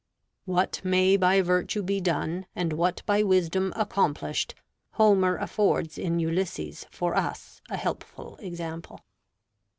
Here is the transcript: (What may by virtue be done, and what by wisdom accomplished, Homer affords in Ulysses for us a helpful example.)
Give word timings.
(What 0.45 0.81
may 0.83 1.15
by 1.15 1.43
virtue 1.43 1.83
be 1.83 2.01
done, 2.01 2.47
and 2.55 2.73
what 2.73 3.03
by 3.05 3.21
wisdom 3.21 3.71
accomplished, 3.75 4.55
Homer 4.93 5.37
affords 5.37 5.99
in 5.99 6.19
Ulysses 6.19 6.87
for 6.89 7.15
us 7.15 7.61
a 7.69 7.77
helpful 7.77 8.37
example.) 8.37 9.01